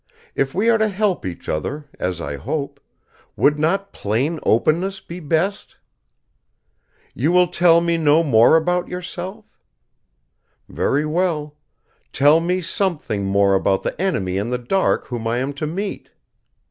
[0.33, 2.79] If we are to help each other, as I hope,
[3.35, 5.77] would not plain openness be best?
[7.13, 9.45] You will tell me no more about yourself?
[10.67, 11.55] Very well.
[12.13, 16.09] Tell me something more about the enemy in the dark whom I am to meet.